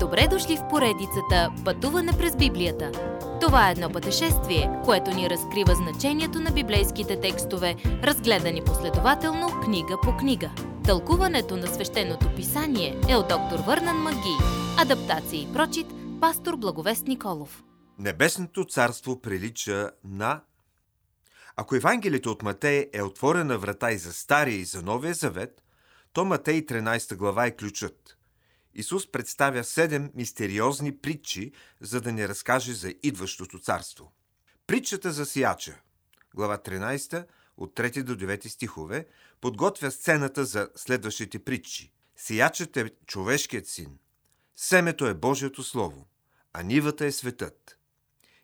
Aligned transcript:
Добре 0.00 0.28
дошли 0.30 0.56
в 0.56 0.68
поредицата 0.70 1.52
Пътуване 1.64 2.12
през 2.18 2.36
Библията. 2.36 2.92
Това 3.40 3.68
е 3.68 3.72
едно 3.72 3.90
пътешествие, 3.90 4.80
което 4.84 5.10
ни 5.10 5.30
разкрива 5.30 5.74
значението 5.74 6.40
на 6.40 6.50
библейските 6.50 7.20
текстове, 7.20 7.76
разгледани 7.84 8.64
последователно 8.64 9.60
книга 9.64 9.96
по 10.02 10.16
книга. 10.16 10.50
Тълкуването 10.84 11.56
на 11.56 11.66
свещеното 11.66 12.34
писание 12.36 13.00
е 13.08 13.16
от 13.16 13.28
доктор 13.28 13.58
Върнан 13.66 13.96
Маги. 13.96 14.36
Адаптация 14.78 15.42
и 15.42 15.52
прочит, 15.52 15.86
пастор 16.20 16.56
Благовест 16.56 17.06
Николов. 17.06 17.64
Небесното 17.98 18.64
царство 18.64 19.20
прилича 19.20 19.90
на... 20.04 20.40
Ако 21.56 21.76
Евангелието 21.76 22.30
от 22.30 22.42
Матей 22.42 22.90
е 22.92 23.02
отворена 23.02 23.58
врата 23.58 23.92
и 23.92 23.98
за 23.98 24.12
Стария 24.12 24.56
и 24.56 24.64
за 24.64 24.82
Новия 24.82 25.14
Завет, 25.14 25.62
то 26.12 26.24
Матей 26.24 26.66
13 26.66 27.16
глава 27.16 27.46
е 27.46 27.56
ключът– 27.56 28.14
Исус 28.78 29.12
представя 29.12 29.64
седем 29.64 30.10
мистериозни 30.14 30.98
притчи, 30.98 31.52
за 31.80 32.00
да 32.00 32.12
ни 32.12 32.28
разкаже 32.28 32.72
за 32.72 32.94
идващото 33.02 33.58
царство. 33.58 34.12
Притчата 34.66 35.12
за 35.12 35.26
сияча, 35.26 35.80
глава 36.34 36.58
13, 36.58 37.26
от 37.56 37.74
3 37.74 38.02
до 38.02 38.16
9 38.16 38.48
стихове, 38.48 39.06
подготвя 39.40 39.90
сцената 39.90 40.44
за 40.44 40.68
следващите 40.76 41.38
притчи. 41.38 41.92
Сиячът 42.16 42.76
е 42.76 42.90
човешкият 43.06 43.66
син. 43.66 43.98
Семето 44.56 45.06
е 45.06 45.14
Божието 45.14 45.62
Слово, 45.62 46.06
а 46.52 46.62
нивата 46.62 47.06
е 47.06 47.12
светът. 47.12 47.78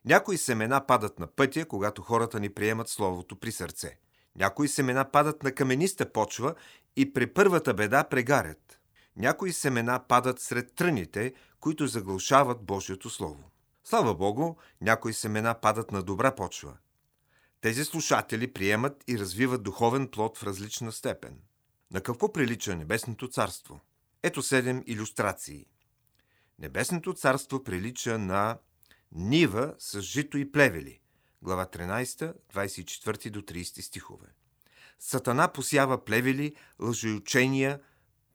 Някои 0.05 0.39
семена 0.39 0.87
падат 0.87 1.19
на 1.19 1.27
пътя, 1.27 1.64
когато 1.66 2.03
хората 2.03 2.41
ни 2.41 2.48
приемат 2.48 2.89
Словото 2.89 3.37
при 3.37 3.53
сърце. 3.53 3.98
Някои 4.37 4.69
семена 4.69 5.11
падат 5.11 5.42
на 5.42 5.53
камениста 5.53 6.12
почва 6.12 6.55
и 6.97 7.12
при 7.12 7.27
първата 7.27 7.75
беда 7.75 8.05
прегарят. 8.05 8.80
Някои 9.17 9.53
семена 9.53 10.05
падат 10.09 10.41
сред 10.41 10.75
тръните, 10.75 11.35
които 11.61 11.87
заглушават 11.87 12.63
Божието 12.63 13.11
Слово. 13.11 13.51
Слава 13.85 14.15
Богу, 14.15 14.55
някои 14.81 15.12
семена 15.12 15.55
падат 15.55 15.93
на 15.93 16.03
добра 16.03 16.34
почва. 16.34 16.77
Тези 17.61 17.84
слушатели 17.84 18.53
приемат 18.53 19.05
и 19.09 19.19
развиват 19.19 19.62
духовен 19.62 20.09
плод 20.09 20.39
в 20.39 20.43
различна 20.43 20.93
степен. 20.93 21.39
На 21.93 22.01
какво 22.01 22.33
прилича 22.33 22.77
Небесното 22.77 23.29
царство? 23.29 23.81
Ето 24.23 24.43
седем 24.43 24.83
иллюстрации. 24.87 25.67
Небесното 26.59 27.15
царство 27.15 27.65
прилича 27.65 28.19
на 28.19 28.59
нива 29.12 29.75
с 29.78 30.01
жито 30.01 30.39
и 30.39 30.53
плевели. 30.53 31.01
Глава 31.43 31.67
13, 31.67 32.34
24 32.55 33.31
до 33.31 33.43
30 33.43 33.81
стихове. 33.81 34.27
Сатана 34.99 35.49
посява 35.49 36.05
плевели, 36.05 36.55
лъжеучения, 36.81 37.81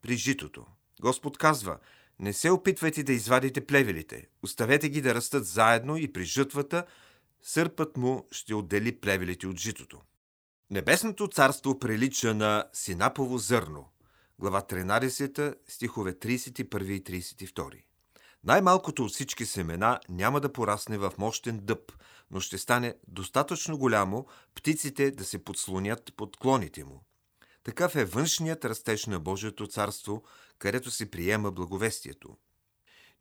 при 0.02 0.18
житото. 0.18 0.66
Господ 1.02 1.38
казва, 1.38 1.78
не 2.20 2.34
се 2.34 2.52
опитвайте 2.52 3.04
да 3.04 3.14
извадите 3.14 3.66
плевелите, 3.66 4.28
оставете 4.44 4.90
ги 4.90 5.02
да 5.02 5.16
растат 5.16 5.46
заедно 5.46 5.98
и 5.98 6.14
при 6.14 6.24
жътвата 6.24 6.86
сърпът 7.42 7.98
му 7.98 8.28
ще 8.32 8.56
отдели 8.56 9.00
плевелите 9.00 9.48
от 9.48 9.60
житото. 9.60 10.02
Небесното 10.72 11.28
царство 11.28 11.80
прилича 11.80 12.34
на 12.34 12.66
синапово 12.74 13.38
зърно. 13.38 13.90
Глава 14.40 14.62
13, 14.62 15.56
стихове 15.68 16.14
31 16.14 16.84
и 16.84 17.04
32. 17.04 17.84
Най-малкото 18.44 19.04
от 19.06 19.12
всички 19.12 19.46
семена 19.46 20.00
няма 20.10 20.42
да 20.42 20.54
порасне 20.54 20.98
в 20.98 21.14
мощен 21.18 21.60
дъб, 21.64 21.92
но 22.32 22.40
ще 22.40 22.58
стане 22.58 22.96
достатъчно 23.08 23.78
голямо 23.78 24.26
птиците 24.56 25.12
да 25.12 25.26
се 25.26 25.44
подслонят 25.44 26.14
под 26.18 26.38
клоните 26.38 26.84
му. 26.84 27.04
Такъв 27.64 27.96
е 27.96 28.06
външният 28.06 28.66
растеж 28.66 29.06
на 29.06 29.20
Божието 29.20 29.68
царство, 29.68 30.24
където 30.58 30.92
се 30.92 31.12
приема 31.12 31.52
благовестието. 31.52 32.38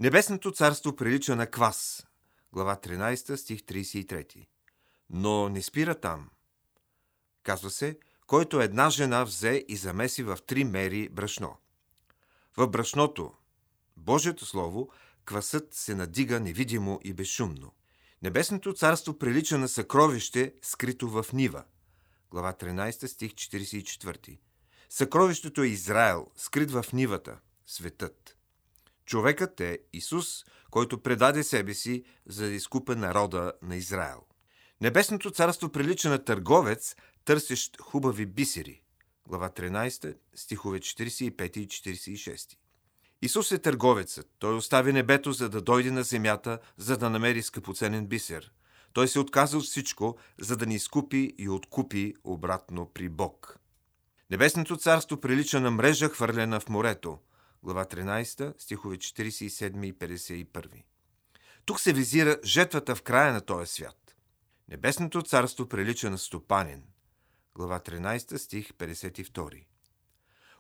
Небесното 0.01 0.53
царство 0.53 0.97
прилича 0.97 1.37
на 1.37 1.47
квас. 1.47 2.07
Глава 2.53 2.77
13, 2.77 3.37
стих 3.37 3.61
33. 3.61 4.47
Но 5.11 5.49
не 5.49 5.63
спира 5.63 5.95
там. 5.95 6.31
Казва 7.43 7.71
се, 7.71 7.99
който 8.27 8.61
една 8.61 8.91
жена 8.91 9.25
взе 9.25 9.65
и 9.69 9.77
замеси 9.77 10.23
в 10.23 10.39
три 10.47 10.65
мери 10.65 11.09
брашно. 11.09 11.57
В 12.57 12.69
брашното, 12.69 13.33
Божието 13.97 14.47
Слово, 14.47 14.91
квасът 15.25 15.75
се 15.75 15.95
надига 15.95 16.41
невидимо 16.41 17.01
и 17.05 17.13
безшумно. 17.13 17.73
Небесното 18.23 18.73
царство 18.73 19.19
прилича 19.19 19.59
на 19.59 19.69
съкровище, 19.69 20.55
скрито 20.63 21.09
в 21.09 21.27
нива– 21.33 21.65
глава 22.31 22.53
13, 22.53 23.07
стих 23.07 23.33
44. 23.33 24.39
Съкровището 24.91 25.63
е 25.63 25.67
Израел, 25.67 26.27
скрит 26.37 26.71
в 26.71 26.85
нивата, 26.93 27.39
светът. 27.67 28.37
Човекът 29.07 29.61
е 29.61 29.79
Исус, 29.93 30.45
който 30.71 31.03
предаде 31.03 31.43
себе 31.43 31.75
си, 31.75 32.05
за 32.27 32.47
да 32.47 32.53
изкупе 32.53 32.95
народа 32.95 33.53
на 33.63 33.77
Израел. 33.77 34.23
Небесното 34.81 35.31
царство 35.31 35.69
прилича 35.69 36.11
на 36.11 36.25
търговец, 36.25 36.97
търсещ 37.25 37.81
хубави 37.81 38.27
бисери. 38.27 38.83
Глава 39.29 39.51
13, 39.51 40.17
стихове 40.35 40.79
45 40.79 41.59
и 41.59 41.69
46. 41.69 42.57
Исус 43.23 43.53
е 43.53 43.59
търговецът. 43.59 44.31
Той 44.39 44.57
остави 44.57 44.93
небето, 44.93 45.33
за 45.33 45.49
да 45.49 45.61
дойде 45.61 45.91
на 45.91 46.03
земята, 46.03 46.59
за 46.77 46.97
да 46.97 47.11
намери 47.11 47.43
скъпоценен 47.43 48.07
бисер. 48.07 48.53
Той 48.93 49.09
се 49.09 49.19
отказа 49.19 49.59
от 49.59 49.65
всичко, 49.65 50.17
за 50.41 50.57
да 50.57 50.67
ни 50.67 50.75
изкупи 50.75 51.35
и 51.39 51.49
откупи 51.49 52.15
обратно 52.25 52.91
при 52.95 53.09
Бог. 53.09 53.59
Небесното 54.31 54.77
царство 54.77 55.21
прилича 55.21 55.61
на 55.61 55.71
мрежа, 55.71 56.09
хвърлена 56.09 56.61
в 56.61 56.69
морето. 56.69 57.19
Глава 57.63 57.85
13, 57.85 58.55
стихове 58.59 58.97
47 58.97 59.87
и 59.87 59.95
51. 59.95 60.83
Тук 61.65 61.81
се 61.81 61.93
визира 61.93 62.39
жетвата 62.45 62.95
в 62.95 63.03
края 63.03 63.33
на 63.33 63.41
този 63.41 63.73
свят. 63.73 64.17
Небесното 64.69 65.23
царство 65.23 65.69
прилича 65.69 66.11
на 66.11 66.19
стопанин. 66.19 66.83
Глава 67.55 67.81
13, 67.81 68.37
стих 68.37 68.73
52. 68.73 69.65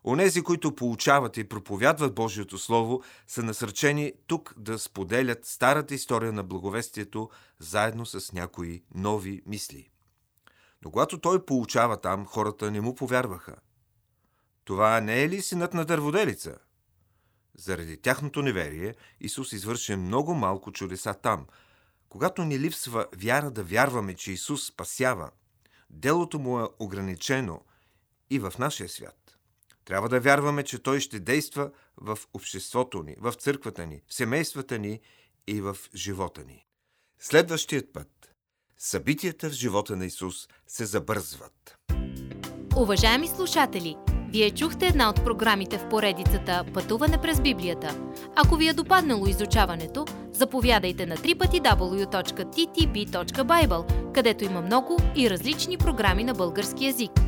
Онези, 0.08 0.42
които 0.42 0.74
получават 0.74 1.36
и 1.36 1.48
проповядват 1.48 2.14
Божието 2.14 2.58
Слово, 2.58 3.02
са 3.26 3.42
насърчени 3.42 4.12
тук 4.26 4.54
да 4.56 4.78
споделят 4.78 5.46
старата 5.46 5.94
история 5.94 6.32
на 6.32 6.44
благовестието 6.44 7.30
заедно 7.58 8.06
с 8.06 8.32
някои 8.32 8.82
нови 8.94 9.42
мисли. 9.46 9.90
Но 10.84 10.90
когато 10.90 11.20
той 11.20 11.44
получава 11.44 12.00
там, 12.00 12.26
хората 12.26 12.70
не 12.70 12.80
му 12.80 12.94
повярваха. 12.94 13.56
Това 14.64 15.00
не 15.00 15.22
е 15.22 15.28
ли 15.28 15.42
синът 15.42 15.74
на 15.74 15.84
дърводелица? 15.84 16.58
Заради 17.54 17.96
тяхното 17.96 18.42
неверие, 18.42 18.94
Исус 19.20 19.52
извърши 19.52 19.96
много 19.96 20.34
малко 20.34 20.72
чудеса 20.72 21.14
там. 21.14 21.46
Когато 22.08 22.44
ни 22.44 22.58
липсва 22.58 23.06
вяра 23.16 23.50
да 23.50 23.64
вярваме, 23.64 24.14
че 24.14 24.32
Исус 24.32 24.66
спасява, 24.66 25.30
делото 25.90 26.38
му 26.38 26.60
е 26.60 26.68
ограничено 26.78 27.60
и 28.30 28.38
в 28.38 28.52
нашия 28.58 28.88
свят. 28.88 29.17
Трябва 29.88 30.08
да 30.08 30.20
вярваме, 30.20 30.62
че 30.62 30.78
Той 30.78 31.00
ще 31.00 31.20
действа 31.20 31.70
в 31.96 32.18
обществото 32.34 33.02
ни, 33.02 33.16
в 33.20 33.32
църквата 33.32 33.86
ни, 33.86 34.02
в 34.06 34.14
семействата 34.14 34.78
ни 34.78 35.00
и 35.46 35.60
в 35.60 35.76
живота 35.94 36.44
ни. 36.44 36.66
Следващият 37.20 37.92
път. 37.92 38.08
Събитията 38.78 39.50
в 39.50 39.52
живота 39.52 39.96
на 39.96 40.06
Исус 40.06 40.48
се 40.66 40.84
забързват. 40.84 41.78
Уважаеми 42.76 43.28
слушатели, 43.28 43.96
вие 44.32 44.50
чухте 44.50 44.86
една 44.86 45.10
от 45.10 45.24
програмите 45.24 45.78
в 45.78 45.88
поредицата 45.88 46.64
Пътуване 46.74 47.20
през 47.20 47.40
Библията. 47.40 48.12
Ако 48.36 48.56
ви 48.56 48.68
е 48.68 48.72
допаднало 48.72 49.26
изучаването, 49.26 50.06
заповядайте 50.32 51.06
на 51.06 51.16
www.ttb.bible, 51.16 52.32
където 54.12 54.44
има 54.44 54.62
много 54.62 54.98
и 55.16 55.30
различни 55.30 55.78
програми 55.78 56.24
на 56.24 56.34
български 56.34 56.86
язик– 56.86 57.10